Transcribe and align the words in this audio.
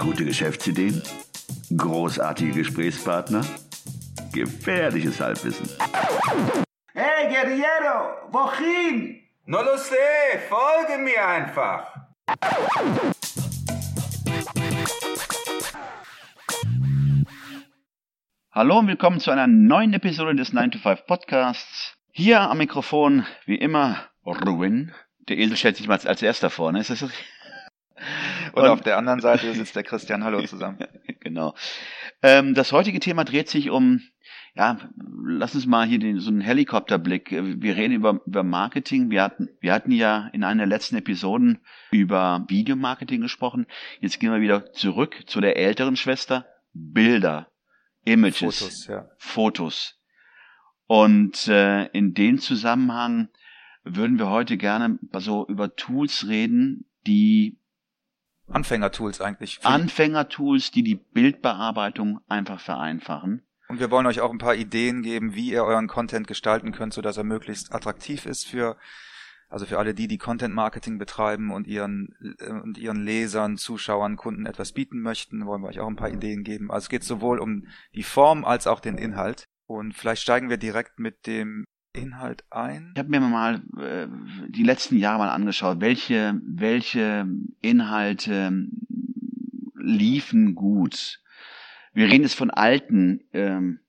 Gute 0.00 0.24
Geschäftsideen? 0.24 1.02
Großartige 1.76 2.52
Gesprächspartner? 2.52 3.44
Gefährliches 4.32 5.20
Halbwissen. 5.20 5.68
Hey, 6.94 7.28
Guerriero, 7.28 8.32
wohin? 8.32 9.20
No 9.44 9.60
lo 9.60 9.76
sé, 9.76 10.38
folge 10.48 11.02
mir 11.02 11.22
einfach. 11.22 11.86
Hallo 18.52 18.78
und 18.78 18.88
willkommen 18.88 19.20
zu 19.20 19.30
einer 19.30 19.46
neuen 19.46 19.92
Episode 19.92 20.34
des 20.34 20.54
9 20.54 20.70
to 20.70 20.78
5 20.78 21.04
Podcasts. 21.04 21.94
Hier 22.10 22.40
am 22.40 22.56
Mikrofon, 22.56 23.26
wie 23.44 23.56
immer, 23.56 23.98
Ruin. 24.24 24.94
Der 25.28 25.36
Esel 25.36 25.58
stellt 25.58 25.76
sich 25.76 25.88
mal 25.88 26.00
als 26.02 26.22
erster 26.22 26.48
vor, 26.48 26.72
ne? 26.72 26.80
Ist 26.80 26.88
das 26.88 27.02
richtig? 27.02 27.26
Und, 28.52 28.66
auf 28.66 28.80
der 28.80 28.98
anderen 28.98 29.20
Seite 29.20 29.52
sitzt 29.54 29.76
der 29.76 29.82
Christian. 29.82 30.24
Hallo 30.24 30.42
zusammen. 30.42 30.78
genau. 31.20 31.54
Ähm, 32.22 32.54
das 32.54 32.72
heutige 32.72 33.00
Thema 33.00 33.24
dreht 33.24 33.48
sich 33.48 33.70
um, 33.70 34.02
ja, 34.54 34.78
lass 35.24 35.54
uns 35.54 35.66
mal 35.66 35.86
hier 35.86 35.98
den, 35.98 36.20
so 36.20 36.30
einen 36.30 36.40
Helikopterblick. 36.40 37.30
Wir 37.30 37.76
reden 37.76 37.94
über, 37.94 38.20
über 38.26 38.42
Marketing. 38.42 39.10
Wir 39.10 39.22
hatten, 39.22 39.48
wir 39.60 39.72
hatten 39.72 39.92
ja 39.92 40.28
in 40.32 40.44
einer 40.44 40.66
der 40.66 40.66
letzten 40.66 40.96
Episoden 40.96 41.60
über 41.90 42.44
Videomarketing 42.48 43.20
gesprochen. 43.20 43.66
Jetzt 44.00 44.20
gehen 44.20 44.32
wir 44.32 44.40
wieder 44.40 44.72
zurück 44.72 45.22
zu 45.26 45.40
der 45.40 45.56
älteren 45.56 45.96
Schwester. 45.96 46.46
Bilder, 46.72 47.48
Images, 48.04 48.38
Fotos, 48.38 48.86
ja. 48.86 49.08
Fotos. 49.18 50.00
Und 50.86 51.48
äh, 51.48 51.86
in 51.86 52.14
dem 52.14 52.38
Zusammenhang 52.38 53.28
würden 53.84 54.18
wir 54.18 54.28
heute 54.28 54.56
gerne 54.56 54.98
so 55.18 55.46
über 55.46 55.74
Tools 55.76 56.26
reden, 56.28 56.86
die 57.06 57.59
Anfängertools 58.50 59.20
eigentlich. 59.20 59.60
Anfängertools, 59.62 60.70
die 60.70 60.82
die 60.82 60.96
Bildbearbeitung 60.96 62.20
einfach 62.28 62.60
vereinfachen. 62.60 63.42
Und 63.68 63.78
wir 63.78 63.90
wollen 63.90 64.06
euch 64.06 64.20
auch 64.20 64.32
ein 64.32 64.38
paar 64.38 64.56
Ideen 64.56 65.02
geben, 65.02 65.34
wie 65.34 65.52
ihr 65.52 65.62
euren 65.64 65.86
Content 65.86 66.26
gestalten 66.26 66.72
könnt, 66.72 66.92
sodass 66.92 67.16
er 67.16 67.24
möglichst 67.24 67.72
attraktiv 67.72 68.26
ist 68.26 68.48
für, 68.48 68.76
also 69.48 69.64
für 69.64 69.78
alle 69.78 69.94
die, 69.94 70.08
die 70.08 70.18
Content 70.18 70.52
Marketing 70.52 70.98
betreiben 70.98 71.52
und 71.52 71.68
ihren, 71.68 72.08
und 72.64 72.78
ihren 72.78 73.04
Lesern, 73.04 73.56
Zuschauern, 73.56 74.16
Kunden 74.16 74.46
etwas 74.46 74.72
bieten 74.72 75.00
möchten, 75.00 75.46
wollen 75.46 75.62
wir 75.62 75.68
euch 75.68 75.78
auch 75.78 75.86
ein 75.86 75.94
paar 75.94 76.10
Ideen 76.10 76.42
geben. 76.42 76.72
Also 76.72 76.86
es 76.86 76.88
geht 76.88 77.04
sowohl 77.04 77.38
um 77.38 77.68
die 77.94 78.02
Form 78.02 78.44
als 78.44 78.66
auch 78.66 78.80
den 78.80 78.98
Inhalt. 78.98 79.44
Und 79.66 79.94
vielleicht 79.94 80.22
steigen 80.22 80.50
wir 80.50 80.56
direkt 80.56 80.98
mit 80.98 81.28
dem 81.28 81.64
Inhalt 81.92 82.44
ein. 82.50 82.92
Ich 82.94 82.98
habe 82.98 83.10
mir 83.10 83.20
mal 83.20 83.62
äh, 83.78 84.06
die 84.48 84.62
letzten 84.62 84.96
Jahre 84.96 85.18
mal 85.18 85.30
angeschaut, 85.30 85.80
welche, 85.80 86.40
welche 86.44 87.26
Inhalte 87.60 88.66
liefen 89.74 90.54
gut. 90.54 91.20
Wir 91.92 92.06
reden 92.06 92.22
jetzt 92.22 92.34
von 92.34 92.50
alten 92.50 93.20
ähm, 93.32 93.80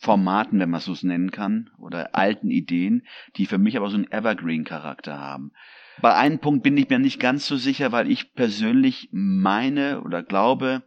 Formaten, 0.00 0.60
wenn 0.60 0.70
man 0.70 0.78
es 0.78 0.84
so 0.84 0.94
nennen 1.06 1.32
kann, 1.32 1.70
oder 1.78 2.14
alten 2.14 2.50
Ideen, 2.50 3.06
die 3.36 3.46
für 3.46 3.58
mich 3.58 3.76
aber 3.76 3.90
so 3.90 3.96
einen 3.96 4.10
Evergreen-Charakter 4.10 5.18
haben. 5.18 5.52
Bei 6.00 6.14
einem 6.14 6.38
Punkt 6.38 6.62
bin 6.62 6.76
ich 6.76 6.88
mir 6.88 7.00
nicht 7.00 7.18
ganz 7.18 7.46
so 7.46 7.56
sicher, 7.56 7.90
weil 7.90 8.10
ich 8.10 8.34
persönlich 8.34 9.08
meine 9.10 10.02
oder 10.02 10.22
glaube, 10.22 10.84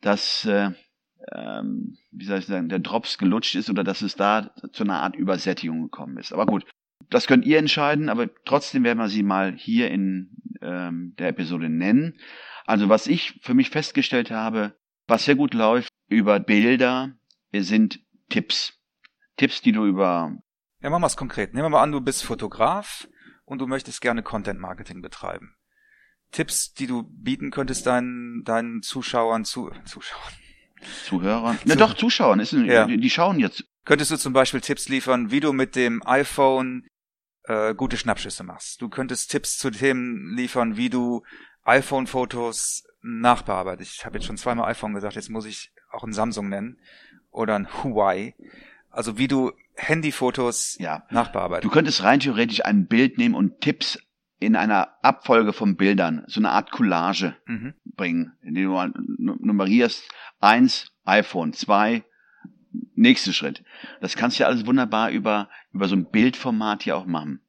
dass, 0.00 0.44
äh, 0.44 0.70
ähm, 1.34 1.96
wie 2.10 2.24
soll 2.24 2.38
ich 2.38 2.46
sagen, 2.46 2.68
der 2.68 2.78
Drops 2.78 3.18
gelutscht 3.18 3.54
ist 3.54 3.70
oder 3.70 3.84
dass 3.84 4.02
es 4.02 4.16
da 4.16 4.50
zu 4.72 4.84
einer 4.84 5.00
Art 5.00 5.16
Übersättigung 5.16 5.82
gekommen 5.82 6.18
ist. 6.18 6.32
Aber 6.32 6.46
gut, 6.46 6.64
das 7.10 7.26
könnt 7.26 7.44
ihr 7.44 7.58
entscheiden, 7.58 8.08
aber 8.08 8.28
trotzdem 8.44 8.84
werden 8.84 8.98
wir 8.98 9.08
sie 9.08 9.22
mal 9.22 9.52
hier 9.52 9.90
in 9.90 10.30
ähm, 10.60 11.14
der 11.18 11.28
Episode 11.28 11.68
nennen. 11.68 12.18
Also 12.64 12.88
was 12.88 13.06
ich 13.06 13.40
für 13.42 13.54
mich 13.54 13.70
festgestellt 13.70 14.30
habe, 14.30 14.74
was 15.06 15.24
sehr 15.24 15.34
gut 15.34 15.54
läuft 15.54 15.90
über 16.08 16.40
Bilder, 16.40 17.12
sind 17.52 18.00
Tipps. 18.28 18.78
Tipps, 19.36 19.60
die 19.60 19.72
du 19.72 19.84
über 19.84 20.36
Ja, 20.80 20.90
machen 20.90 21.02
wir 21.02 21.06
es 21.06 21.16
konkret. 21.16 21.54
Nehmen 21.54 21.66
wir 21.66 21.70
mal 21.70 21.82
an, 21.82 21.92
du 21.92 22.00
bist 22.00 22.24
Fotograf 22.24 23.08
und 23.44 23.58
du 23.58 23.66
möchtest 23.66 24.00
gerne 24.00 24.22
Content 24.22 24.60
Marketing 24.60 25.02
betreiben. 25.02 25.54
Tipps, 26.30 26.72
die 26.72 26.86
du 26.86 27.02
bieten 27.02 27.50
könntest 27.50 27.86
deinen, 27.86 28.42
deinen 28.44 28.82
Zuschauern, 28.82 29.44
zu, 29.44 29.70
Zuschauern. 29.84 30.32
Zuhörern, 31.04 31.58
ne 31.64 31.76
doch 31.76 31.94
Zuschauern, 31.94 32.40
ist, 32.40 32.52
ein- 32.52 32.64
Ja. 32.66 32.84
die, 32.86 32.96
die 32.98 33.10
schauen 33.10 33.38
jetzt. 33.38 33.64
Könntest 33.84 34.10
du 34.10 34.16
zum 34.16 34.32
Beispiel 34.32 34.60
Tipps 34.60 34.88
liefern, 34.88 35.30
wie 35.30 35.40
du 35.40 35.52
mit 35.52 35.74
dem 35.76 36.02
iPhone 36.06 36.86
äh, 37.44 37.74
gute 37.74 37.96
Schnappschüsse 37.96 38.44
machst. 38.44 38.80
Du 38.80 38.88
könntest 38.88 39.30
Tipps 39.32 39.58
zu 39.58 39.70
Themen 39.70 40.34
liefern, 40.36 40.76
wie 40.76 40.90
du 40.90 41.22
iPhone-Fotos 41.64 42.84
nachbearbeitest. 43.02 43.94
Ich 43.96 44.04
habe 44.06 44.16
jetzt 44.18 44.26
schon 44.26 44.36
zweimal 44.36 44.70
iPhone 44.70 44.94
gesagt, 44.94 45.16
jetzt 45.16 45.28
muss 45.30 45.44
ich 45.46 45.72
auch 45.90 46.04
ein 46.04 46.12
Samsung 46.12 46.48
nennen 46.48 46.78
oder 47.30 47.56
ein 47.56 47.68
Huawei. 47.82 48.34
Also 48.90 49.18
wie 49.18 49.26
du 49.28 49.52
Handyfotos 49.74 50.76
Ja. 50.78 51.04
nachbearbeitest. 51.10 51.64
Du 51.64 51.70
könntest 51.70 52.02
rein 52.04 52.20
theoretisch 52.20 52.64
ein 52.64 52.86
Bild 52.86 53.18
nehmen 53.18 53.34
und 53.34 53.60
Tipps 53.60 53.98
in 54.42 54.56
einer 54.56 54.88
Abfolge 55.02 55.52
von 55.52 55.76
Bildern, 55.76 56.24
so 56.26 56.40
eine 56.40 56.50
Art 56.50 56.70
Collage 56.70 57.34
Mhm. 57.46 57.74
bringen, 57.96 58.32
indem 58.42 58.70
du 58.70 59.36
nummerierst, 59.40 60.02
eins, 60.40 60.92
iPhone, 61.04 61.52
zwei, 61.52 62.04
nächster 62.94 63.32
Schritt. 63.32 63.62
Das 64.00 64.16
kannst 64.16 64.38
du 64.38 64.42
ja 64.42 64.48
alles 64.48 64.66
wunderbar 64.66 65.10
über, 65.10 65.48
über 65.72 65.88
so 65.88 65.96
ein 65.96 66.10
Bildformat 66.10 66.82
hier 66.82 66.96
auch 66.96 67.06
machen. 67.06 67.40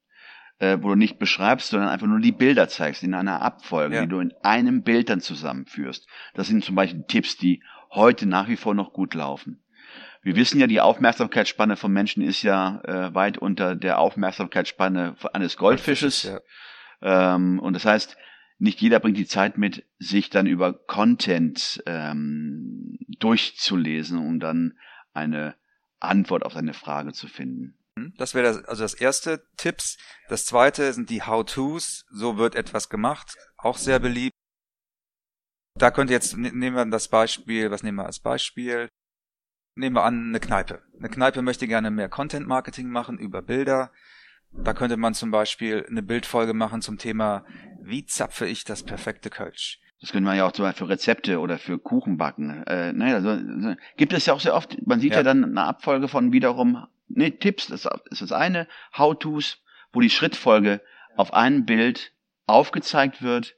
Äh, 0.60 0.78
wo 0.82 0.90
du 0.90 0.94
nicht 0.94 1.18
beschreibst, 1.18 1.70
sondern 1.70 1.88
einfach 1.88 2.06
nur 2.06 2.20
die 2.20 2.30
Bilder 2.30 2.68
zeigst 2.68 3.02
in 3.02 3.12
einer 3.14 3.42
Abfolge, 3.42 3.96
Ja. 3.96 4.02
die 4.02 4.08
du 4.08 4.20
in 4.20 4.32
einem 4.44 4.82
Bild 4.84 5.10
dann 5.10 5.20
zusammenführst. 5.20 6.06
Das 6.34 6.46
sind 6.46 6.64
zum 6.64 6.76
Beispiel 6.76 7.02
Tipps, 7.08 7.36
die 7.36 7.60
heute 7.90 8.26
nach 8.26 8.46
wie 8.46 8.56
vor 8.56 8.72
noch 8.72 8.92
gut 8.92 9.14
laufen. 9.14 9.64
Wir 10.22 10.36
wissen 10.36 10.60
ja, 10.60 10.68
die 10.68 10.80
Aufmerksamkeitsspanne 10.80 11.76
von 11.76 11.92
Menschen 11.92 12.22
ist 12.22 12.42
ja 12.42 12.80
äh, 12.84 13.12
weit 13.14 13.36
unter 13.36 13.74
der 13.74 13.98
Aufmerksamkeitsspanne 13.98 15.16
eines 15.32 15.56
Goldfisches. 15.56 16.22
Ja. 16.22 16.38
Ähm, 17.02 17.58
und 17.58 17.74
das 17.74 17.84
heißt, 17.84 18.16
nicht 18.58 18.80
jeder 18.80 19.00
bringt 19.00 19.16
die 19.16 19.26
Zeit 19.26 19.58
mit, 19.58 19.84
sich 19.98 20.30
dann 20.30 20.46
über 20.46 20.72
Content 20.72 21.82
ähm, 21.86 22.98
durchzulesen, 23.18 24.18
um 24.18 24.40
dann 24.40 24.78
eine 25.12 25.56
Antwort 26.00 26.44
auf 26.44 26.52
seine 26.52 26.74
Frage 26.74 27.12
zu 27.12 27.28
finden. 27.28 27.78
Das 28.16 28.34
wäre 28.34 28.44
das, 28.44 28.64
also 28.64 28.82
das 28.82 28.94
erste 28.94 29.46
Tipps. 29.56 29.98
Das 30.28 30.44
zweite 30.44 30.92
sind 30.92 31.10
die 31.10 31.22
How-Tos. 31.22 32.04
So 32.10 32.36
wird 32.36 32.54
etwas 32.54 32.88
gemacht. 32.88 33.36
Auch 33.56 33.78
sehr 33.78 33.98
beliebt. 33.98 34.32
Da 35.78 35.90
könnte 35.90 36.12
jetzt, 36.12 36.36
ne- 36.36 36.52
nehmen 36.52 36.76
wir 36.76 36.84
das 36.86 37.08
Beispiel, 37.08 37.70
was 37.70 37.82
nehmen 37.82 37.98
wir 37.98 38.06
als 38.06 38.20
Beispiel? 38.20 38.88
Nehmen 39.76 39.96
wir 39.96 40.04
an, 40.04 40.28
eine 40.28 40.40
Kneipe. 40.40 40.82
Eine 40.98 41.08
Kneipe 41.08 41.42
möchte 41.42 41.66
gerne 41.66 41.90
mehr 41.90 42.08
Content-Marketing 42.08 42.88
machen 42.88 43.18
über 43.18 43.42
Bilder. 43.42 43.92
Da 44.56 44.72
könnte 44.72 44.96
man 44.96 45.14
zum 45.14 45.30
Beispiel 45.30 45.84
eine 45.88 46.02
Bildfolge 46.02 46.54
machen 46.54 46.80
zum 46.80 46.98
Thema, 46.98 47.44
wie 47.82 48.06
zapfe 48.06 48.46
ich 48.46 48.64
das 48.64 48.82
perfekte 48.82 49.30
Kölsch? 49.30 49.80
Das 50.00 50.12
können 50.12 50.26
wir 50.26 50.34
ja 50.34 50.46
auch 50.46 50.52
zum 50.52 50.64
Beispiel 50.64 50.86
für 50.86 50.92
Rezepte 50.92 51.40
oder 51.40 51.58
für 51.58 51.78
Kuchenbacken. 51.78 52.64
Äh, 52.66 52.92
naja, 52.92 53.20
so, 53.20 53.36
so, 53.36 53.74
gibt 53.96 54.12
es 54.12 54.26
ja 54.26 54.34
auch 54.34 54.40
sehr 54.40 54.54
oft. 54.54 54.76
Man 54.86 55.00
sieht 55.00 55.12
ja, 55.12 55.18
Ja. 55.18 55.22
dann 55.22 55.44
eine 55.44 55.64
Abfolge 55.64 56.08
von 56.08 56.32
wiederum 56.32 56.86
ne, 57.08 57.32
Tipps. 57.32 57.68
Das 57.68 57.88
ist 58.10 58.22
das 58.22 58.32
eine. 58.32 58.68
How-tos, 58.96 59.62
wo 59.92 60.00
die 60.00 60.10
Schrittfolge 60.10 60.80
auf 61.16 61.32
einem 61.32 61.64
Bild 61.64 62.12
aufgezeigt 62.46 63.22
wird 63.22 63.54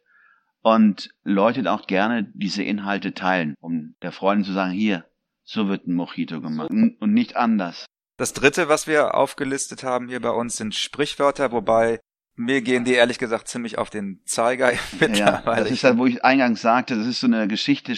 und 0.63 1.11
Leute 1.25 1.71
auch 1.71 1.87
gerne 1.87 2.31
diese 2.35 2.63
Inhalte 2.63 3.15
teilen, 3.15 3.55
um 3.61 3.95
der 4.03 4.13
Freundin 4.13 4.45
zu 4.45 4.53
sagen, 4.53 4.73
hier, 4.73 5.05
so 5.45 5.69
wird 5.69 5.87
ein 5.87 5.95
Mojito 5.95 6.41
gemacht 6.41 6.71
und 6.71 7.13
nicht 7.13 7.37
anders. 7.37 7.87
Das 8.17 8.33
dritte, 8.33 8.69
was 8.69 8.87
wir 8.87 9.15
aufgelistet 9.15 9.83
haben 9.83 10.09
hier 10.09 10.21
bei 10.21 10.31
uns, 10.31 10.57
sind 10.57 10.75
Sprichwörter, 10.75 11.53
wobei 11.53 12.01
mir 12.35 12.63
gehen 12.63 12.85
die 12.85 12.93
ehrlich 12.93 13.19
gesagt 13.19 13.49
ziemlich 13.49 13.79
auf 13.79 13.91
den 13.91 14.23
Zeiger 14.25 14.73
Ja, 15.15 15.43
das 15.43 15.71
ist 15.71 15.85
halt, 15.85 15.99
wo 15.99 16.07
ich 16.07 16.25
eingangs 16.25 16.63
sagte, 16.63 16.97
das 16.97 17.07
ist 17.07 17.21
so 17.21 17.27
eine 17.27 17.49
Geschichte. 17.49 17.95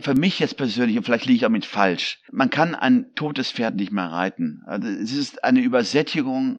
Für 0.00 0.14
mich 0.14 0.38
jetzt 0.38 0.56
persönlich, 0.56 0.96
und 0.96 1.04
vielleicht 1.04 1.26
liege 1.26 1.36
ich 1.36 1.46
auch 1.46 1.50
mit 1.50 1.66
falsch, 1.66 2.22
man 2.32 2.50
kann 2.50 2.74
ein 2.74 3.12
totes 3.14 3.52
Pferd 3.52 3.76
nicht 3.76 3.92
mehr 3.92 4.10
reiten. 4.10 4.62
Also 4.66 4.88
es 4.88 5.12
ist 5.12 5.44
eine 5.44 5.60
Übersättigung, 5.60 6.56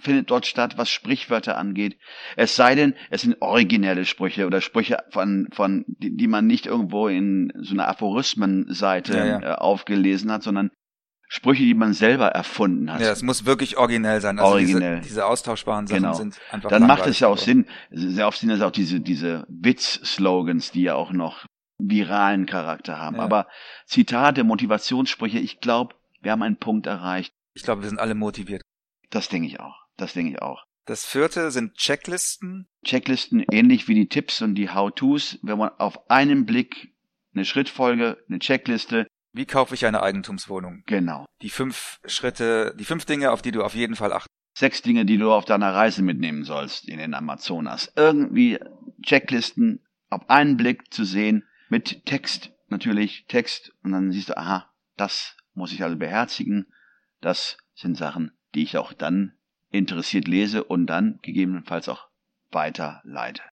findet 0.00 0.30
dort 0.30 0.46
statt, 0.46 0.76
was 0.76 0.90
Sprichwörter 0.90 1.56
angeht. 1.56 1.96
Es 2.36 2.54
sei 2.54 2.74
denn, 2.74 2.94
es 3.10 3.22
sind 3.22 3.40
originelle 3.40 4.04
Sprüche 4.04 4.46
oder 4.46 4.60
Sprüche 4.60 4.98
von, 5.10 5.48
von, 5.52 5.84
die, 5.86 6.16
die 6.16 6.26
man 6.26 6.46
nicht 6.46 6.66
irgendwo 6.66 7.08
in 7.08 7.52
so 7.56 7.74
einer 7.74 7.88
Aphorismenseite 7.88 9.16
Ja, 9.16 9.26
ja. 9.26 9.40
Äh, 9.40 9.54
aufgelesen 9.54 10.30
hat, 10.30 10.42
sondern 10.42 10.70
Sprüche, 11.28 11.62
die 11.64 11.74
man 11.74 11.94
selber 11.94 12.28
erfunden 12.28 12.92
hat. 12.92 13.00
Ja, 13.00 13.10
es 13.10 13.22
muss 13.22 13.44
wirklich 13.44 13.76
originell 13.76 14.20
sein. 14.20 14.38
Also 14.38 14.52
Originell. 14.52 14.96
Diese, 14.98 15.08
diese 15.08 15.26
austauschbaren 15.26 15.86
Sachen 15.86 16.02
Genau. 16.02 16.14
sind 16.14 16.38
einfach 16.50 16.70
Dann 16.70 16.86
macht 16.86 17.06
es 17.06 17.20
ja 17.20 17.28
auch. 17.28 17.38
Sinn. 17.38 17.66
Sehr 17.90 18.28
oft 18.28 18.38
sind 18.38 18.50
es 18.50 18.60
auch 18.60 18.70
diese, 18.70 19.00
diese 19.00 19.46
Witz-Slogans, 19.48 20.70
die 20.72 20.82
ja 20.82 20.94
auch 20.94 21.12
noch 21.12 21.46
viralen 21.78 22.46
Charakter 22.46 22.98
haben. 22.98 23.16
Ja. 23.16 23.22
Aber 23.22 23.48
Zitate, 23.86 24.44
Motivationssprüche, 24.44 25.38
ich 25.38 25.60
glaube, 25.60 25.94
wir 26.20 26.32
haben 26.32 26.42
einen 26.42 26.56
Punkt 26.56 26.86
erreicht. 26.86 27.32
Ich 27.54 27.62
glaube, 27.62 27.82
wir 27.82 27.88
sind 27.88 27.98
alle 27.98 28.14
motiviert. 28.14 28.62
Das 29.10 29.28
denke 29.28 29.48
ich 29.48 29.60
auch. 29.60 29.76
Das 29.96 30.12
denke 30.12 30.32
ich 30.32 30.42
auch. 30.42 30.64
Das 30.86 31.04
vierte 31.04 31.50
sind 31.50 31.74
Checklisten. 31.76 32.68
Checklisten 32.84 33.44
ähnlich 33.50 33.88
wie 33.88 33.94
die 33.94 34.08
Tipps 34.08 34.42
und 34.42 34.54
die 34.54 34.70
How-Tos, 34.70 35.38
wenn 35.42 35.58
man 35.58 35.70
auf 35.78 36.10
einen 36.10 36.44
Blick 36.46 36.92
eine 37.34 37.44
Schrittfolge, 37.44 38.18
eine 38.28 38.38
Checkliste. 38.38 39.06
Wie 39.34 39.46
kaufe 39.46 39.74
ich 39.74 39.84
eine 39.84 40.00
Eigentumswohnung? 40.00 40.84
Genau. 40.86 41.26
Die 41.42 41.50
fünf 41.50 41.98
Schritte, 42.06 42.72
die 42.78 42.84
fünf 42.84 43.04
Dinge, 43.04 43.32
auf 43.32 43.42
die 43.42 43.50
du 43.50 43.64
auf 43.64 43.74
jeden 43.74 43.96
Fall 43.96 44.12
achten. 44.12 44.28
Sechs 44.56 44.80
Dinge, 44.80 45.04
die 45.04 45.18
du 45.18 45.32
auf 45.32 45.44
deiner 45.44 45.74
Reise 45.74 46.02
mitnehmen 46.02 46.44
sollst 46.44 46.88
in 46.88 46.98
den 46.98 47.14
Amazonas. 47.14 47.92
Irgendwie 47.96 48.60
Checklisten 49.02 49.84
auf 50.08 50.30
einen 50.30 50.56
Blick 50.56 50.94
zu 50.94 51.04
sehen, 51.04 51.44
mit 51.68 52.06
Text 52.06 52.52
natürlich, 52.68 53.26
Text, 53.26 53.72
und 53.82 53.90
dann 53.90 54.12
siehst 54.12 54.28
du, 54.28 54.36
aha, 54.38 54.72
das 54.96 55.36
muss 55.54 55.72
ich 55.72 55.82
also 55.82 55.96
beherzigen. 55.96 56.72
Das 57.20 57.56
sind 57.74 57.96
Sachen, 57.96 58.30
die 58.54 58.62
ich 58.62 58.78
auch 58.78 58.92
dann 58.92 59.34
interessiert 59.70 60.28
lese 60.28 60.62
und 60.62 60.86
dann 60.86 61.18
gegebenenfalls 61.22 61.88
auch 61.88 62.06
weiterleite. 62.52 63.42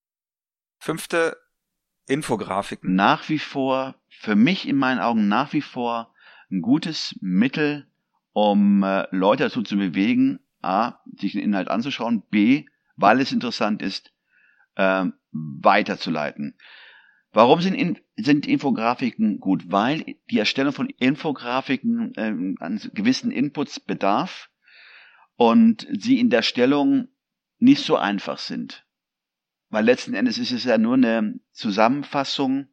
Fünfte 0.79 1.37
Infografiken. 2.07 2.95
Nach 2.95 3.29
wie 3.29 3.39
vor, 3.39 3.95
für 4.09 4.37
mich 4.37 4.69
in 4.69 4.77
meinen 4.77 5.01
Augen 5.01 5.29
nach 5.29 5.53
wie 5.53 5.63
vor 5.63 6.15
ein 6.51 6.61
gutes 6.61 7.19
Mittel, 7.21 7.87
um 8.33 8.83
äh, 8.83 9.07
Leute 9.11 9.45
dazu 9.45 9.63
zu 9.63 9.77
bewegen, 9.77 10.41
a, 10.63 11.01
sich 11.19 11.33
den 11.33 11.43
Inhalt 11.43 11.69
anzuschauen, 11.69 12.23
b, 12.31 12.67
weil 12.97 13.21
es 13.21 13.33
interessant 13.33 13.83
ist, 13.83 14.13
äh, 14.77 15.07
weiterzuleiten. 15.33 16.57
Warum 17.33 17.63
sind, 17.63 17.75
in, 17.75 17.99
sind 18.17 18.47
Infografiken 18.47 19.41
gut? 19.41 19.71
Weil 19.73 20.17
die 20.31 20.39
Erstellung 20.39 20.73
von 20.73 20.91
Infografiken 20.91 22.15
äh, 22.15 22.63
an 22.63 22.81
gewissen 22.93 23.31
Inputs 23.31 23.81
bedarf 23.81 24.51
und 25.37 25.87
sie 25.91 26.21
in 26.21 26.29
der 26.29 26.43
Stellung 26.43 27.09
nicht 27.59 27.85
so 27.85 27.97
einfach 27.97 28.39
sind. 28.39 28.85
Weil 29.73 29.85
letzten 29.87 30.15
Endes 30.15 30.37
ist 30.39 30.53
es 30.53 30.65
ja 30.65 30.77
nur 30.79 30.95
eine 30.95 31.41
Zusammenfassung 31.53 32.67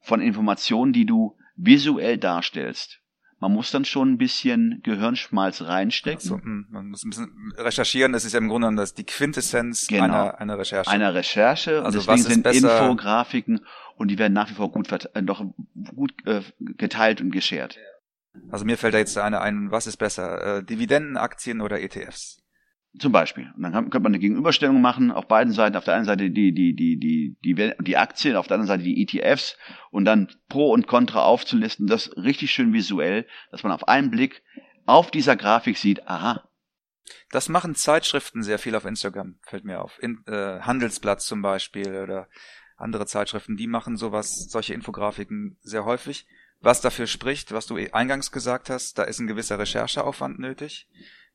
von 0.00 0.20
Informationen, 0.20 0.92
die 0.92 1.04
du 1.06 1.36
visuell 1.54 2.18
darstellst. 2.18 2.96
Man 3.38 3.52
muss 3.52 3.70
dann 3.70 3.84
schon 3.84 4.12
ein 4.12 4.18
bisschen 4.18 4.80
Gehirnschmalz 4.82 5.62
reinstecken. 5.62 6.18
Also, 6.20 6.40
man 6.42 6.88
muss 6.88 7.04
ein 7.04 7.10
bisschen 7.10 7.52
recherchieren. 7.56 8.12
Das 8.12 8.24
ist 8.24 8.32
ja 8.32 8.38
im 8.38 8.48
Grunde 8.48 8.74
das 8.74 8.94
die 8.94 9.04
Quintessenz 9.04 9.86
Genau. 9.86 10.04
einer, 10.04 10.40
einer 10.40 10.58
Recherche. 10.58 10.90
Einer 10.90 11.14
Recherche. 11.14 11.82
Also 11.82 11.98
was 12.00 12.06
deswegen 12.06 12.20
ist 12.20 12.26
sind 12.34 12.42
besser- 12.42 12.80
Infografiken 12.82 13.60
und 13.96 14.08
die 14.08 14.18
werden 14.18 14.32
nach 14.34 14.50
wie 14.50 14.54
vor 14.54 14.72
gut, 14.72 14.90
äh, 15.14 15.22
doch 15.22 15.44
gut 15.94 16.12
äh, 16.26 16.40
geteilt 16.58 17.20
und 17.20 17.30
geshared. 17.30 17.78
Also 18.50 18.64
mir 18.64 18.78
fällt 18.78 18.94
da 18.94 18.98
jetzt 18.98 19.16
eine 19.18 19.40
ein, 19.40 19.70
was 19.70 19.86
ist 19.86 19.96
besser? 19.96 20.58
Äh, 20.58 20.64
Dividendenaktien 20.64 21.60
oder 21.60 21.80
ETFs? 21.80 22.39
Zum 22.98 23.12
Beispiel. 23.12 23.52
Und 23.56 23.62
dann 23.62 23.72
kann, 23.72 23.84
könnte 23.84 24.00
man 24.00 24.12
eine 24.12 24.18
Gegenüberstellung 24.18 24.80
machen 24.80 25.12
auf 25.12 25.28
beiden 25.28 25.52
Seiten. 25.52 25.76
Auf 25.76 25.84
der 25.84 25.94
einen 25.94 26.04
Seite 26.04 26.30
die, 26.30 26.52
die, 26.52 26.74
die, 26.74 26.98
die, 26.98 27.36
die, 27.42 27.72
die 27.78 27.96
Aktien, 27.96 28.36
auf 28.36 28.48
der 28.48 28.56
anderen 28.56 28.66
Seite 28.66 28.82
die 28.82 29.00
ETFs 29.02 29.56
und 29.90 30.04
dann 30.04 30.28
Pro 30.48 30.72
und 30.72 30.88
Contra 30.88 31.22
aufzulisten. 31.22 31.86
Das 31.86 32.10
richtig 32.16 32.50
schön 32.50 32.72
visuell, 32.72 33.26
dass 33.52 33.62
man 33.62 33.72
auf 33.72 33.86
einen 33.86 34.10
Blick 34.10 34.42
auf 34.86 35.12
dieser 35.12 35.36
Grafik 35.36 35.78
sieht, 35.78 36.08
aha, 36.08 36.48
Das 37.30 37.48
machen 37.48 37.76
Zeitschriften 37.76 38.42
sehr 38.42 38.58
viel 38.58 38.74
auf 38.74 38.84
Instagram, 38.84 39.38
fällt 39.42 39.64
mir 39.64 39.82
auf. 39.82 40.02
In, 40.02 40.24
äh, 40.26 40.60
Handelsblatt 40.60 41.20
zum 41.22 41.42
Beispiel 41.42 41.94
oder 41.94 42.28
andere 42.76 43.06
Zeitschriften, 43.06 43.56
die 43.56 43.68
machen 43.68 43.96
sowas, 43.96 44.48
solche 44.48 44.74
Infografiken 44.74 45.58
sehr 45.60 45.84
häufig. 45.84 46.26
Was 46.60 46.80
dafür 46.80 47.06
spricht, 47.06 47.52
was 47.52 47.66
du 47.66 47.78
eh 47.78 47.92
eingangs 47.92 48.32
gesagt 48.32 48.68
hast, 48.68 48.98
da 48.98 49.04
ist 49.04 49.18
ein 49.18 49.26
gewisser 49.26 49.58
Rechercheaufwand 49.58 50.38
nötig. 50.38 50.88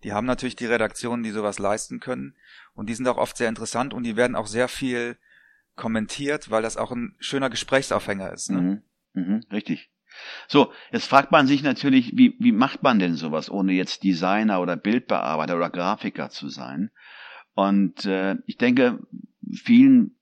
Die 0.03 0.13
haben 0.13 0.27
natürlich 0.27 0.55
die 0.55 0.65
Redaktionen, 0.65 1.23
die 1.23 1.31
sowas 1.31 1.59
leisten 1.59 1.99
können. 1.99 2.35
Und 2.73 2.89
die 2.89 2.93
sind 2.93 3.07
auch 3.07 3.17
oft 3.17 3.37
sehr 3.37 3.49
interessant 3.49 3.93
und 3.93 4.03
die 4.03 4.15
werden 4.15 4.35
auch 4.35 4.47
sehr 4.47 4.67
viel 4.67 5.17
kommentiert, 5.75 6.51
weil 6.51 6.61
das 6.61 6.77
auch 6.77 6.91
ein 6.91 7.15
schöner 7.19 7.49
Gesprächsaufhänger 7.49 8.31
ist. 8.31 8.51
Ne? 8.51 8.61
Mhm. 8.61 8.81
Mhm, 9.13 9.43
richtig. 9.51 9.89
So, 10.47 10.71
jetzt 10.91 11.07
fragt 11.07 11.31
man 11.31 11.47
sich 11.47 11.63
natürlich, 11.63 12.15
wie, 12.15 12.35
wie 12.39 12.51
macht 12.51 12.83
man 12.83 12.99
denn 12.99 13.15
sowas, 13.15 13.49
ohne 13.49 13.73
jetzt 13.73 14.03
Designer 14.03 14.61
oder 14.61 14.77
Bildbearbeiter 14.77 15.55
oder 15.55 15.69
Grafiker 15.69 16.29
zu 16.29 16.49
sein? 16.49 16.91
Und 17.53 18.05
äh, 18.05 18.35
ich 18.45 18.57
denke, 18.57 18.99
vielen 19.51 20.17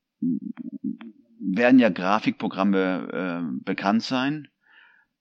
werden 1.40 1.80
ja 1.80 1.90
Grafikprogramme 1.90 3.44
äh, 3.44 3.64
bekannt 3.64 4.04
sein. 4.04 4.48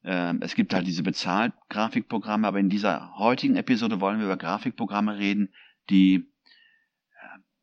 Ähm, 0.04 0.40
es 0.42 0.54
gibt 0.54 0.74
halt 0.74 0.86
diese 0.86 1.02
Bezahlgrafikprogramme, 1.02 2.46
aber 2.46 2.58
in 2.58 2.68
dieser 2.68 3.16
heutigen 3.16 3.56
Episode 3.56 4.00
wollen 4.00 4.18
wir 4.18 4.26
über 4.26 4.36
Grafikprogramme 4.36 5.18
reden, 5.18 5.52
die 5.90 6.32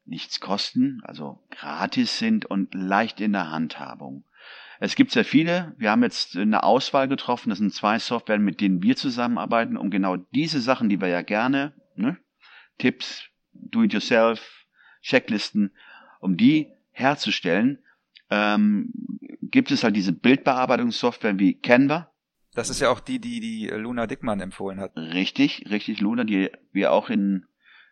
nichts 0.10 0.40
kosten, 0.40 1.02
also 1.04 1.40
gratis 1.52 2.18
sind 2.18 2.46
und 2.46 2.74
leicht 2.74 3.22
in 3.22 3.34
der 3.34 3.52
Handhabung. 3.52 4.26
Es 4.80 4.96
gibt 4.96 5.12
sehr 5.12 5.26
viele. 5.26 5.76
Wir 5.78 5.92
haben 5.92 6.04
jetzt 6.04 6.36
eine 6.38 6.64
Auswahl 6.64 7.08
getroffen. 7.08 7.50
Das 7.50 7.60
sind 7.60 7.74
zwei 7.74 8.00
Software, 8.00 8.40
mit 8.40 8.62
denen 8.62 8.82
wir 8.82 8.96
zusammenarbeiten, 8.96 9.78
um 9.78 9.90
genau 9.90 10.16
diese 10.16 10.62
Sachen, 10.62 10.90
die 10.90 11.02
wir 11.02 11.10
ja 11.10 11.22
gerne, 11.22 11.74
ne, 11.96 12.18
Tipps, 12.78 13.26
Do-it-yourself, 13.52 14.66
Checklisten, 15.02 15.72
um 16.22 16.38
die 16.38 16.72
herzustellen, 16.92 17.80
ähm, 18.30 18.92
gibt 19.42 19.72
es 19.72 19.84
halt 19.84 19.96
diese 19.96 20.14
Bildbearbeitungssoftware 20.14 21.38
wie 21.40 21.56
Canva. 21.56 22.09
Das 22.60 22.70
ist 22.70 22.82
ja 22.82 22.90
auch 22.90 23.00
die, 23.00 23.20
die 23.20 23.40
die 23.40 23.68
Luna 23.68 24.06
Dickmann 24.06 24.42
empfohlen 24.42 24.82
hat. 24.82 24.94
Richtig, 24.98 25.66
richtig, 25.70 26.02
Luna, 26.02 26.26
die 26.26 26.52
wir 26.74 26.92
auch 26.92 27.10
in 27.10 27.46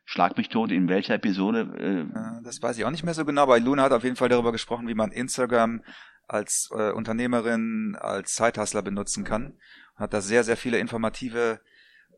Schlag 0.03 0.35
mich 0.37 0.49
tot, 0.49 0.71
in 0.71 0.89
welcher 0.89 1.13
Episode 1.13 1.73
äh, 1.77 2.01
Äh, 2.01 2.43
Das 2.43 2.61
weiß 2.61 2.77
ich 2.77 2.83
auch 2.83 2.91
nicht 2.91 3.05
mehr 3.05 3.13
so 3.13 3.23
genau, 3.23 3.43
aber 3.43 3.57
Luna 3.61 3.83
hat 3.83 3.93
auf 3.93 4.03
jeden 4.03 4.17
Fall 4.17 4.27
darüber 4.27 4.51
gesprochen, 4.51 4.89
wie 4.89 4.93
man 4.93 5.13
Instagram 5.13 5.83
als 6.27 6.69
äh, 6.73 6.91
Unternehmerin, 6.91 7.95
als 7.97 8.35
Zeithustler 8.35 8.81
benutzen 8.81 9.23
kann. 9.23 9.57
Hat 9.95 10.13
da 10.13 10.19
sehr, 10.19 10.43
sehr 10.43 10.57
viele 10.57 10.79
informative 10.79 11.61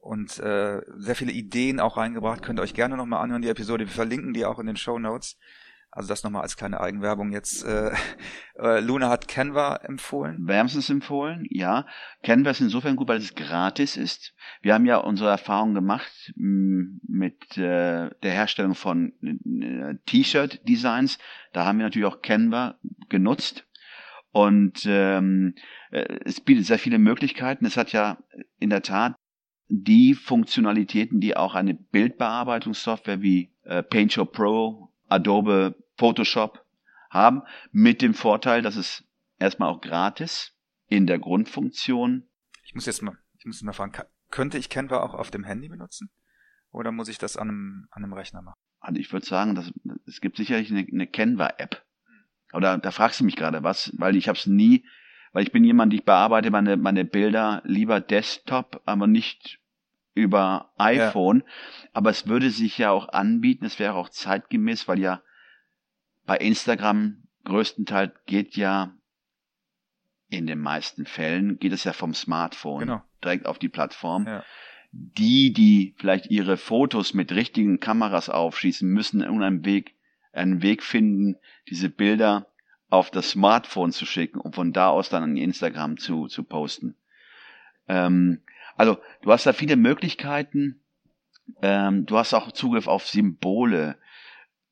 und 0.01 0.39
äh, 0.39 0.81
sehr 0.97 1.15
viele 1.15 1.31
Ideen 1.31 1.79
auch 1.79 1.97
reingebracht. 1.97 2.41
Könnt 2.41 2.59
ihr 2.59 2.63
euch 2.63 2.73
gerne 2.73 2.97
nochmal 2.97 3.23
anhören, 3.23 3.43
die 3.43 3.49
Episode. 3.49 3.85
Wir 3.85 3.93
verlinken 3.93 4.33
die 4.33 4.45
auch 4.45 4.57
in 4.57 4.65
den 4.65 4.75
Show 4.75 4.97
Notes. 4.97 5.37
Also 5.91 6.09
das 6.09 6.23
nochmal 6.23 6.43
als 6.43 6.55
kleine 6.55 6.79
Eigenwerbung 6.79 7.31
jetzt. 7.31 7.63
Äh, 7.63 7.91
äh, 8.59 8.79
Luna 8.79 9.09
hat 9.09 9.27
Canva 9.27 9.77
empfohlen. 9.77 10.47
wärmstens 10.47 10.89
empfohlen, 10.89 11.45
ja. 11.49 11.87
Canva 12.23 12.51
ist 12.51 12.61
insofern 12.61 12.95
gut, 12.95 13.07
weil 13.07 13.17
es 13.17 13.33
gratis 13.33 13.97
ist. 13.97 14.33
Wir 14.61 14.73
haben 14.73 14.85
ja 14.85 14.97
unsere 14.97 15.29
Erfahrung 15.29 15.73
gemacht 15.73 16.31
mh, 16.35 16.99
mit 17.07 17.57
äh, 17.57 18.09
der 18.21 18.31
Herstellung 18.31 18.75
von 18.75 19.13
äh, 19.23 19.95
T-Shirt-Designs. 20.05 21.17
Da 21.53 21.65
haben 21.65 21.79
wir 21.79 21.85
natürlich 21.85 22.07
auch 22.07 22.21
Canva 22.21 22.75
genutzt. 23.09 23.65
Und 24.31 24.85
ähm, 24.85 25.55
äh, 25.89 26.19
es 26.23 26.39
bietet 26.39 26.67
sehr 26.67 26.77
viele 26.77 26.99
Möglichkeiten. 26.99 27.65
Es 27.65 27.77
hat 27.77 27.91
ja 27.93 28.19
in 28.59 28.69
der 28.69 28.83
Tat 28.83 29.15
die 29.69 30.13
Funktionalitäten, 30.13 31.19
die 31.19 31.35
auch 31.35 31.55
eine 31.55 31.73
Bildbearbeitungssoftware 31.73 33.21
wie 33.21 33.53
äh, 33.63 33.83
PaintShop 33.83 34.33
Pro, 34.33 34.88
Adobe 35.09 35.75
Photoshop 35.97 36.65
haben, 37.09 37.41
mit 37.71 38.01
dem 38.01 38.13
Vorteil, 38.13 38.61
dass 38.61 38.75
es 38.75 39.03
erstmal 39.39 39.69
auch 39.69 39.81
gratis 39.81 40.55
in 40.87 41.07
der 41.07 41.19
Grundfunktion. 41.19 42.27
Ich 42.63 42.75
muss 42.75 42.85
jetzt 42.85 43.01
mal, 43.01 43.17
ich 43.37 43.45
muss 43.45 43.61
mal 43.61 43.73
fragen, 43.73 43.93
könnte 44.29 44.57
ich 44.57 44.69
Canva 44.69 45.01
auch 45.01 45.13
auf 45.13 45.31
dem 45.31 45.43
Handy 45.43 45.69
benutzen? 45.69 46.09
Oder 46.71 46.91
muss 46.91 47.09
ich 47.09 47.17
das 47.17 47.35
an 47.35 47.49
einem, 47.49 47.87
an 47.91 48.03
einem 48.03 48.13
Rechner 48.13 48.41
machen? 48.41 48.59
Also 48.79 48.99
ich 48.99 49.11
würde 49.11 49.25
sagen, 49.25 49.55
dass, 49.55 49.73
es 50.05 50.21
gibt 50.21 50.37
sicherlich 50.37 50.71
eine, 50.71 50.85
eine 50.91 51.07
Canva-App. 51.07 51.83
Oder 52.53 52.77
da 52.77 52.91
fragst 52.91 53.19
du 53.19 53.25
mich 53.25 53.35
gerade 53.35 53.63
was, 53.63 53.91
weil 53.97 54.15
ich 54.15 54.27
habe 54.27 54.37
es 54.37 54.47
nie, 54.47 54.85
weil 55.31 55.43
ich 55.43 55.51
bin 55.51 55.63
jemand, 55.63 55.93
ich 55.93 56.05
bearbeite 56.05 56.51
meine, 56.51 56.77
meine 56.77 57.05
Bilder 57.05 57.61
lieber 57.65 58.01
Desktop, 58.01 58.81
aber 58.85 59.07
nicht 59.07 59.58
über 60.19 60.71
iPhone. 60.77 61.43
Aber 61.93 62.09
es 62.09 62.27
würde 62.27 62.49
sich 62.51 62.77
ja 62.77 62.91
auch 62.91 63.09
anbieten, 63.09 63.65
es 63.65 63.79
wäre 63.79 63.95
auch 63.95 64.09
zeitgemäß, 64.09 64.87
weil 64.87 64.99
ja 64.99 65.21
bei 66.25 66.37
Instagram 66.37 67.23
größtenteils 67.45 68.11
geht 68.25 68.55
ja 68.55 68.93
in 70.29 70.45
den 70.45 70.59
meisten 70.59 71.05
Fällen 71.05 71.57
geht 71.57 71.73
es 71.73 71.83
ja 71.83 71.93
vom 71.93 72.13
Smartphone 72.13 72.81
Genau. 72.81 73.01
direkt 73.23 73.47
auf 73.47 73.57
die 73.57 73.69
Plattform. 73.69 74.27
Ja. 74.27 74.43
Die, 74.91 75.53
die 75.53 75.95
vielleicht 75.97 76.27
ihre 76.31 76.57
Fotos 76.57 77.13
mit 77.13 77.31
richtigen 77.31 77.79
Kameras 77.79 78.29
aufschießen, 78.29 78.87
müssen 78.87 79.21
irgendeinen 79.21 79.65
Weg, 79.65 79.95
einen 80.31 80.61
Weg 80.61 80.83
finden, 80.83 81.35
diese 81.67 81.89
Bilder 81.89 82.47
auf 82.89 83.11
das 83.11 83.31
Smartphone 83.31 83.91
zu 83.91 84.05
schicken 84.05 84.39
und 84.39 84.55
von 84.55 84.73
da 84.73 84.89
aus 84.89 85.09
dann 85.09 85.23
an 85.23 85.37
Instagram 85.37 85.97
zu, 85.97 86.27
zu 86.27 86.43
posten. 86.43 86.95
Ähm, 87.87 88.41
also 88.79 88.97
du 89.21 89.31
hast 89.31 89.45
da 89.45 89.51
viele 89.51 89.75
Möglichkeiten. 89.75 90.79
Ähm, 91.61 92.05
du 92.05 92.17
hast 92.17 92.33
auch 92.33 92.53
Zugriff 92.53 92.87
auf 92.87 93.05
Symbole, 93.07 93.97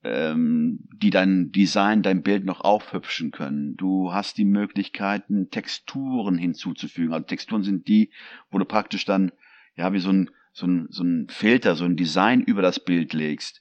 ähm, 0.01 0.79
die 0.93 1.09
dein 1.09 1.51
Design, 1.51 2.03
dein 2.03 2.23
Bild 2.23 2.45
noch 2.45 2.61
aufhübschen 2.61 3.31
können. 3.31 3.75
Du 3.75 4.13
hast 4.13 4.37
die 4.37 4.45
Möglichkeiten, 4.45 5.49
Texturen 5.49 6.37
hinzuzufügen. 6.37 7.13
Also 7.13 7.25
Texturen 7.25 7.63
sind 7.63 7.89
die, 7.89 8.11
wo 8.49 8.57
du 8.59 8.63
praktisch 8.63 9.03
dann, 9.03 9.33
ja, 9.75 9.91
wie 9.91 9.99
so 9.99 10.11
ein, 10.11 10.31
so 10.53 10.67
ein, 10.67 10.87
so 10.89 11.03
ein 11.03 11.27
Filter, 11.27 11.75
so 11.75 11.83
ein 11.83 11.97
Design 11.97 12.39
über 12.41 12.61
das 12.61 12.79
Bild 12.79 13.11
legst. 13.11 13.59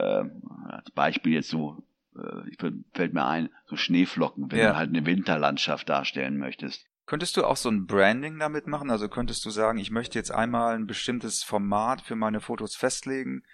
Ähm, 0.00 0.42
als 0.66 0.90
Beispiel 0.90 1.34
jetzt 1.34 1.48
so, 1.50 1.86
äh, 2.16 2.72
fällt 2.92 3.14
mir 3.14 3.24
ein, 3.24 3.50
so 3.66 3.76
Schneeflocken, 3.76 4.50
wenn 4.50 4.58
Ja. 4.58 4.70
du 4.72 4.76
halt 4.78 4.88
eine 4.88 5.06
Winterlandschaft 5.06 5.88
darstellen 5.88 6.38
möchtest. 6.38 6.86
Könntest 7.06 7.36
du 7.36 7.44
auch 7.44 7.56
so 7.56 7.68
ein 7.70 7.86
Branding 7.86 8.38
damit 8.38 8.66
machen? 8.66 8.90
Also 8.90 9.08
könntest 9.08 9.44
du 9.44 9.50
sagen, 9.50 9.78
ich 9.78 9.92
möchte 9.92 10.18
jetzt 10.18 10.32
einmal 10.32 10.74
ein 10.74 10.86
bestimmtes 10.88 11.44
Format 11.44 12.00
für 12.00 12.16
meine 12.16 12.40
Fotos 12.40 12.74
festlegen? 12.74 13.44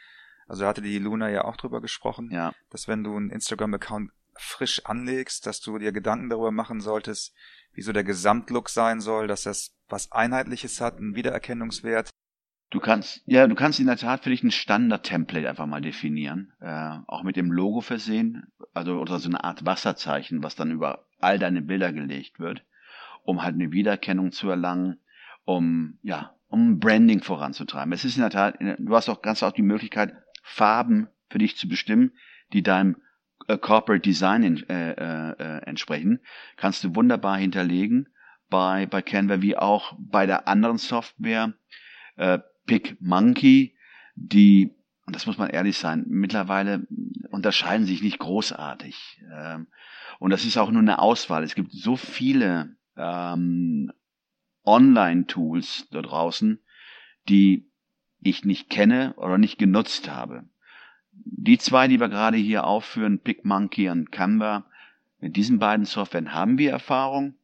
Also 0.48 0.66
hatte 0.66 0.80
die 0.80 0.98
Luna 0.98 1.28
ja 1.28 1.44
auch 1.44 1.56
drüber 1.56 1.82
gesprochen, 1.82 2.30
Ja. 2.30 2.52
dass 2.70 2.88
wenn 2.88 3.04
du 3.04 3.14
einen 3.14 3.30
Instagram-Account 3.30 4.10
frisch 4.34 4.84
anlegst, 4.86 5.46
dass 5.46 5.60
du 5.60 5.78
dir 5.78 5.92
Gedanken 5.92 6.30
darüber 6.30 6.50
machen 6.50 6.80
solltest, 6.80 7.34
wie 7.74 7.82
so 7.82 7.92
der 7.92 8.04
Gesamtlook 8.04 8.70
sein 8.70 9.00
soll, 9.00 9.28
dass 9.28 9.42
das 9.42 9.74
was 9.88 10.10
Einheitliches 10.10 10.80
hat, 10.80 10.96
einen 10.96 11.14
Wiedererkennungswert. 11.14 12.08
Du 12.70 12.80
kannst, 12.80 13.20
ja, 13.26 13.46
du 13.46 13.54
kannst 13.54 13.80
in 13.80 13.86
der 13.86 13.98
Tat 13.98 14.24
für 14.24 14.30
dich 14.30 14.42
ein 14.42 14.50
Standard-Template 14.50 15.46
einfach 15.48 15.66
mal 15.66 15.82
definieren, 15.82 16.54
äh, 16.60 16.96
auch 17.06 17.22
mit 17.22 17.36
dem 17.36 17.52
Logo 17.52 17.82
versehen, 17.82 18.46
also 18.72 18.98
oder 18.98 19.18
so 19.18 19.28
eine 19.28 19.44
Art 19.44 19.66
Wasserzeichen, 19.66 20.42
was 20.42 20.56
dann 20.56 20.70
über 20.70 21.06
all 21.18 21.38
deine 21.38 21.60
Bilder 21.60 21.92
gelegt 21.92 22.40
wird, 22.40 22.64
um 23.22 23.42
halt 23.42 23.54
eine 23.54 23.72
Wiedererkennung 23.72 24.32
zu 24.32 24.48
erlangen, 24.48 24.98
um 25.44 25.98
ja, 26.02 26.34
um 26.48 26.78
Branding 26.78 27.22
voranzutreiben. 27.22 27.92
Es 27.92 28.04
ist 28.04 28.16
in 28.16 28.22
der 28.22 28.30
Tat, 28.30 28.58
du 28.60 28.94
hast 28.94 29.08
auch 29.08 29.22
ganz 29.22 29.42
auch 29.42 29.52
die 29.52 29.62
Möglichkeit, 29.62 30.14
Farben 30.42 31.08
für 31.30 31.38
dich 31.38 31.56
zu 31.56 31.68
bestimmen, 31.68 32.12
die 32.52 32.62
deinem 32.62 32.96
äh, 33.48 33.56
Corporate 33.56 34.02
Design 34.02 34.42
in, 34.42 34.68
äh, 34.68 34.92
äh, 34.92 35.62
entsprechen, 35.64 36.20
kannst 36.56 36.84
du 36.84 36.94
wunderbar 36.94 37.38
hinterlegen 37.38 38.08
bei 38.50 38.86
bei 38.86 39.00
Canva 39.00 39.40
wie 39.40 39.56
auch 39.56 39.94
bei 39.98 40.26
der 40.26 40.46
anderen 40.46 40.78
Software 40.78 41.54
äh, 42.16 42.38
PicMonkey, 42.66 43.74
die, 44.14 44.74
und 45.06 45.16
das 45.16 45.26
muss 45.26 45.38
man 45.38 45.50
ehrlich 45.50 45.78
sein, 45.78 46.04
mittlerweile 46.08 46.86
unterscheiden 47.30 47.86
sich 47.86 48.02
nicht 48.02 48.18
großartig. 48.18 49.22
Ähm, 49.32 49.68
und 50.18 50.30
das 50.30 50.44
ist 50.44 50.58
auch 50.58 50.70
nur 50.70 50.82
eine 50.82 50.98
Auswahl. 50.98 51.42
Es 51.42 51.54
gibt 51.54 51.72
so 51.72 51.96
viele 51.96 52.76
ähm, 53.02 53.92
Online-Tools 54.64 55.88
da 55.90 56.02
draußen, 56.02 56.60
die 57.28 57.68
ich 58.20 58.44
nicht 58.44 58.70
kenne 58.70 59.14
oder 59.16 59.38
nicht 59.38 59.58
genutzt 59.58 60.10
habe. 60.10 60.44
Die 61.12 61.58
zwei, 61.58 61.88
die 61.88 62.00
wir 62.00 62.08
gerade 62.08 62.36
hier 62.36 62.64
aufführen, 62.64 63.18
PicMonkey 63.18 63.88
und 63.90 64.12
Canva, 64.12 64.64
mit 65.20 65.36
diesen 65.36 65.58
beiden 65.58 65.84
Softwaren 65.84 66.34
haben 66.34 66.58
wir 66.58 66.70
Erfahrung. 66.70 67.34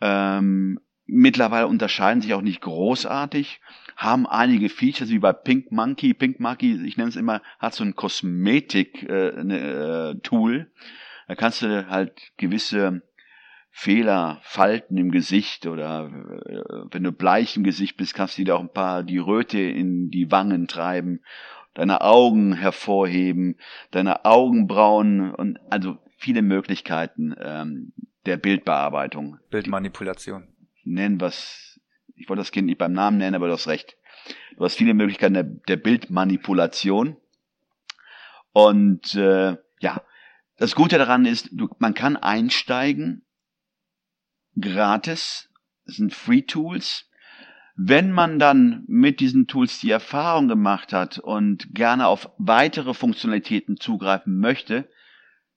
Ähm, 0.00 0.80
mittlerweile 1.06 1.68
unterscheiden 1.68 2.20
sich 2.20 2.34
auch 2.34 2.42
nicht 2.42 2.60
großartig, 2.60 3.60
haben 3.96 4.26
einige 4.26 4.68
Features 4.68 5.10
wie 5.10 5.18
bei 5.18 5.32
Pink 5.32 5.70
Monkey. 5.70 6.14
Pink 6.14 6.40
Monkey, 6.40 6.84
ich 6.84 6.96
nenne 6.96 7.10
es 7.10 7.16
immer, 7.16 7.40
hat 7.58 7.74
so 7.74 7.84
ein 7.84 7.94
Kosmetik-Tool. 7.94 9.08
Äh, 9.10 9.44
ne, 9.44 10.60
äh, 10.60 10.66
da 11.28 11.34
kannst 11.34 11.62
du 11.62 11.88
halt 11.88 12.32
gewisse 12.36 13.02
Fehler, 13.76 14.38
Falten 14.44 14.96
im 14.96 15.10
Gesicht 15.10 15.66
oder 15.66 16.06
äh, 16.06 16.60
wenn 16.92 17.02
du 17.02 17.10
bleich 17.10 17.56
im 17.56 17.64
Gesicht 17.64 17.96
bist, 17.96 18.14
kannst 18.14 18.38
du 18.38 18.44
dir 18.44 18.54
auch 18.54 18.60
ein 18.60 18.72
paar 18.72 19.02
die 19.02 19.18
Röte 19.18 19.58
in 19.58 20.10
die 20.10 20.30
Wangen 20.30 20.68
treiben, 20.68 21.22
deine 21.74 22.00
Augen 22.02 22.54
hervorheben, 22.54 23.56
deine 23.90 24.24
Augenbrauen 24.24 25.34
und 25.34 25.58
also 25.70 25.98
viele 26.18 26.42
Möglichkeiten 26.42 27.34
ähm, 27.36 27.92
der 28.26 28.36
Bildbearbeitung. 28.36 29.38
Bildmanipulation. 29.50 30.54
Nennen 30.84 31.20
was, 31.20 31.80
ich 32.14 32.28
wollte 32.28 32.42
das 32.42 32.52
Kind 32.52 32.66
nicht 32.66 32.78
beim 32.78 32.92
Namen 32.92 33.18
nennen, 33.18 33.34
aber 33.34 33.48
du 33.48 33.54
hast 33.54 33.66
recht. 33.66 33.96
Du 34.56 34.64
hast 34.64 34.76
viele 34.76 34.94
Möglichkeiten 34.94 35.34
der, 35.34 35.42
der 35.42 35.76
Bildmanipulation. 35.76 37.16
Und 38.52 39.16
äh, 39.16 39.56
ja, 39.80 40.00
das 40.58 40.76
Gute 40.76 40.96
daran 40.96 41.26
ist, 41.26 41.48
du, 41.50 41.68
man 41.80 41.94
kann 41.94 42.16
einsteigen 42.16 43.24
gratis. 44.58 45.50
Das 45.86 45.96
sind 45.96 46.14
Free 46.14 46.42
Tools. 46.42 47.08
Wenn 47.76 48.12
man 48.12 48.38
dann 48.38 48.84
mit 48.86 49.18
diesen 49.20 49.46
Tools 49.48 49.80
die 49.80 49.90
Erfahrung 49.90 50.46
gemacht 50.46 50.92
hat 50.92 51.18
und 51.18 51.74
gerne 51.74 52.06
auf 52.06 52.30
weitere 52.38 52.94
Funktionalitäten 52.94 53.78
zugreifen 53.78 54.38
möchte, 54.38 54.88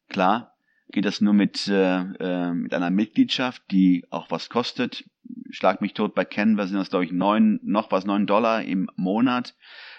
klar, 0.09 0.55
geht 0.89 1.05
das 1.05 1.21
nur 1.21 1.33
mit, 1.33 1.67
äh, 1.67 1.99
äh, 1.99 2.53
mit 2.53 2.73
einer 2.73 2.89
Mitgliedschaft, 2.89 3.61
die 3.71 4.05
auch 4.09 4.31
was 4.31 4.49
kostet. 4.49 5.07
Schlag 5.51 5.81
mich 5.81 5.93
tot, 5.93 6.15
bei 6.15 6.25
Canva 6.25 6.65
sind 6.65 6.77
das, 6.77 6.89
glaube 6.89 7.05
ich, 7.05 7.11
neun, 7.11 7.59
noch 7.63 7.91
was, 7.91 8.05
neun 8.05 8.25
Dollar 8.25 8.63
im 8.63 8.89
Monat. 8.95 9.55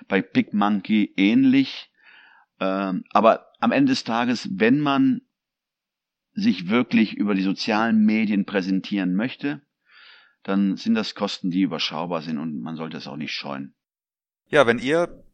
Bei 0.09 0.21
PicMonkey 0.21 1.13
ähnlich. 1.17 1.91
Ähm, 2.59 3.05
aber 3.13 3.47
am 3.61 3.71
Ende 3.71 3.93
des 3.93 4.05
Tages, 4.05 4.49
wenn 4.53 4.81
man 4.81 5.21
sich 6.39 6.69
wirklich 6.69 7.17
über 7.17 7.35
die 7.35 7.43
sozialen 7.43 8.05
Medien 8.05 8.45
präsentieren 8.45 9.15
möchte, 9.15 9.61
dann 10.45 10.77
sind 10.77 10.95
das 10.95 11.15
Kosten, 11.15 11.51
die 11.51 11.63
überschaubar 11.63 12.23
sind 12.23 12.39
und 12.39 12.61
man 12.61 12.77
sollte 12.77 12.97
es 12.97 13.09
auch 13.09 13.17
nicht 13.17 13.33
scheuen. 13.33 13.75
Ja, 14.47 14.67
wenn 14.67 14.79
ihr 14.79 15.25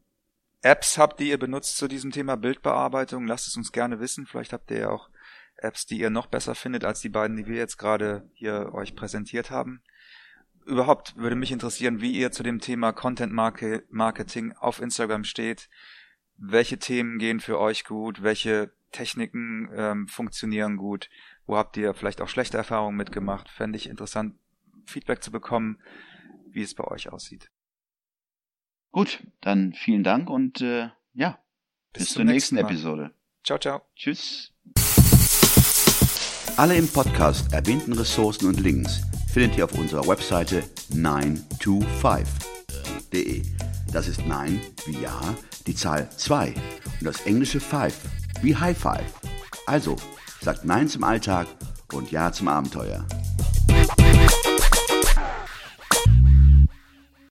Apps 0.63 0.97
habt, 0.97 1.21
die 1.21 1.29
ihr 1.29 1.39
benutzt 1.39 1.77
zu 1.77 1.89
diesem 1.89 2.11
Thema 2.11 2.37
Bildbearbeitung, 2.37 3.27
lasst 3.27 3.47
es 3.47 3.57
uns 3.57 3.71
gerne 3.71 4.01
wissen. 4.01 4.27
Vielleicht 4.27 4.53
habt 4.53 4.71
ihr 4.71 4.79
ja 4.79 4.91
auch 4.91 5.11
Apps, 5.57 5.87
die 5.87 6.01
ihr 6.01 6.11
noch 6.11 6.27
besser 6.27 6.55
findet 6.55 6.85
als 6.85 7.01
die 7.01 7.11
beiden, 7.11 7.37
die 7.37 7.47
wir 7.47 7.57
jetzt 7.57 7.77
gerade 7.77 8.29
hier 8.33 8.73
euch 8.73 8.97
präsentiert 8.97 9.51
haben. 9.51 9.83
Überhaupt 10.65 11.17
würde 11.17 11.37
mich 11.37 11.53
interessieren, 11.53 12.01
wie 12.01 12.13
ihr 12.13 12.33
zu 12.33 12.43
dem 12.43 12.61
Thema 12.61 12.93
Content 12.93 13.33
Marketing 13.33 14.53
auf 14.53 14.81
Instagram 14.81 15.25
steht. 15.25 15.69
Welche 16.39 16.79
Themen 16.79 17.19
gehen 17.19 17.41
für 17.41 17.61
euch 17.61 17.85
gut? 17.85 18.23
Welche 18.23 18.73
Techniken 18.95 19.69
ähm, 19.75 20.09
funktionieren 20.09 20.77
gut? 20.77 21.11
Wo 21.47 21.57
habt 21.57 21.77
ihr 21.77 21.95
vielleicht 21.95 22.23
auch 22.23 22.29
schlechte 22.29 22.57
Erfahrungen 22.57 22.97
mitgemacht? 22.97 23.51
Fände 23.51 23.77
ich 23.77 23.89
interessant, 23.89 24.35
Feedback 24.87 25.23
zu 25.23 25.31
bekommen, 25.31 25.79
wie 26.49 26.63
es 26.63 26.75
bei 26.75 26.85
euch 26.85 27.13
aussieht. 27.13 27.51
Gut, 28.93 29.27
dann 29.41 29.73
vielen 29.73 30.05
Dank 30.05 30.31
und 30.31 30.61
äh, 30.61 30.91
ja, 31.13 31.41
bis, 31.93 32.05
bis 32.05 32.15
zur 32.15 32.23
nächsten, 32.25 32.55
nächsten 32.55 32.73
Episode. 32.73 33.11
Ciao, 33.43 33.59
ciao. 33.59 33.83
Tschüss. 33.97 34.53
Alle 36.57 36.77
im 36.77 36.87
Podcast 36.87 37.53
erwähnten 37.53 37.95
Ressourcen 37.95 38.47
und 38.47 38.61
Links 38.61 39.01
findet 39.33 39.59
ihr 39.59 39.65
auf 39.65 39.77
unserer 39.77 40.07
Webseite 40.07 40.63
925.de. 40.93 43.43
Das 43.93 44.07
ist 44.07 44.25
9 44.25 44.61
wie 44.87 45.03
Ja, 45.03 45.21
die 45.67 45.75
Zahl 45.75 46.09
2 46.11 46.55
und 47.01 47.05
das 47.05 47.27
englische 47.27 47.59
5 47.59 48.24
wie 48.43 48.57
High 48.57 48.77
Five. 48.77 49.15
Also, 49.67 49.97
sagt 50.41 50.65
Nein 50.65 50.89
zum 50.89 51.05
Alltag 51.05 51.47
und 51.93 52.11
Ja 52.11 52.33
zum 52.33 52.49
Abenteuer. 52.49 53.05